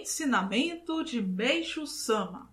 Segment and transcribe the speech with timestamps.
[0.00, 2.50] Ensinamento de Meixo Sama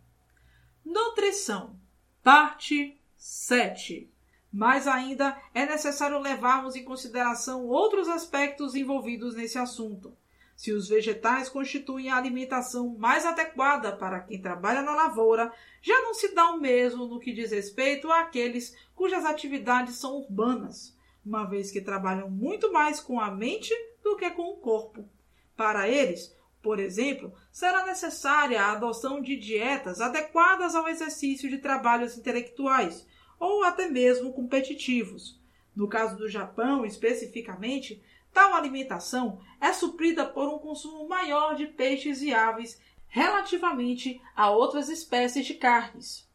[0.84, 1.80] Nutrição
[2.22, 4.12] Parte 7
[4.52, 10.14] Mas ainda é necessário levarmos em consideração outros aspectos envolvidos nesse assunto.
[10.58, 15.50] Se os vegetais constituem a alimentação mais adequada para quem trabalha na lavoura,
[15.82, 20.98] já não se dá o mesmo no que diz respeito àqueles cujas atividades são urbanas,
[21.26, 23.74] uma vez que trabalham muito mais com a mente
[24.04, 25.08] do que com o corpo.
[25.56, 26.36] Para eles,
[26.68, 33.08] por exemplo, será necessária a adoção de dietas adequadas ao exercício de trabalhos intelectuais
[33.40, 35.40] ou até mesmo competitivos.
[35.74, 42.22] No caso do Japão, especificamente, tal alimentação é suprida por um consumo maior de peixes
[42.22, 46.30] e aves relativamente a outras espécies de carnes.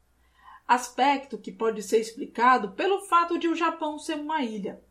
[0.66, 4.82] Aspecto que pode ser explicado pelo fato de o Japão ser uma ilha.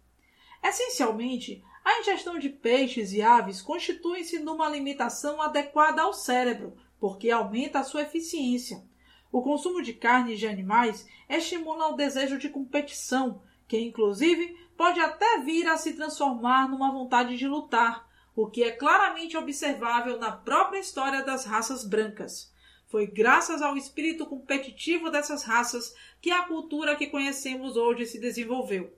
[0.63, 1.63] Essencialmente,
[2.01, 7.83] a ingestão de peixes e aves constitui-se numa alimentação adequada ao cérebro, porque aumenta a
[7.83, 8.83] sua eficiência.
[9.31, 15.41] O consumo de carnes de animais estimula o desejo de competição, que inclusive pode até
[15.41, 20.80] vir a se transformar numa vontade de lutar, o que é claramente observável na própria
[20.80, 22.52] história das raças brancas.
[22.88, 28.91] Foi graças ao espírito competitivo dessas raças que a cultura que conhecemos hoje se desenvolveu.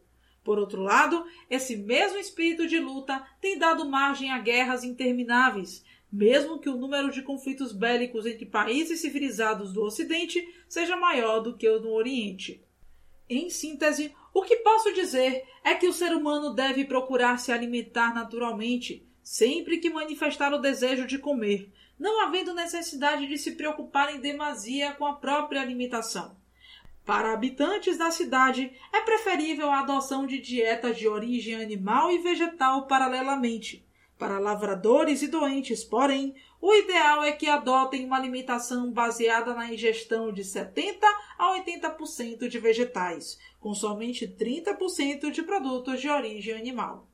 [0.43, 6.59] Por outro lado, esse mesmo espírito de luta tem dado margem a guerras intermináveis, mesmo
[6.59, 11.67] que o número de conflitos bélicos entre países civilizados do Ocidente seja maior do que
[11.67, 12.63] o no Oriente.
[13.29, 18.13] Em síntese, o que posso dizer é que o ser humano deve procurar se alimentar
[18.13, 24.19] naturalmente, sempre que manifestar o desejo de comer, não havendo necessidade de se preocupar em
[24.19, 26.35] demasia com a própria alimentação.
[27.05, 32.87] Para habitantes da cidade, é preferível a adoção de dietas de origem animal e vegetal
[32.87, 33.85] paralelamente.
[34.17, 40.31] Para lavradores e doentes, porém, o ideal é que adotem uma alimentação baseada na ingestão
[40.31, 41.05] de 70
[41.37, 47.09] a 80% de vegetais, com somente 30% de produtos de origem animal.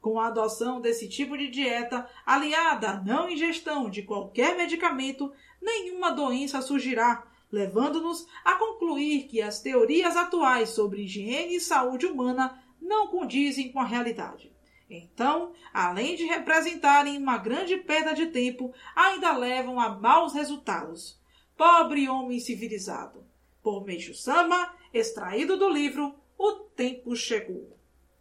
[0.00, 5.30] Com a adoção desse tipo de dieta, aliada à não ingestão de qualquer medicamento,
[5.60, 12.60] nenhuma doença surgirá, levando-nos a concluir que as teorias atuais sobre higiene e saúde humana
[12.82, 14.52] não condizem com a realidade.
[14.90, 21.16] Então, além de representarem uma grande perda de tempo, ainda levam a maus resultados.
[21.56, 23.24] Pobre homem civilizado.
[23.62, 27.78] Por Meixo Sama, extraído do livro O Tempo Chegou.